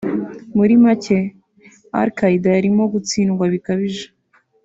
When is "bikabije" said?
3.53-4.05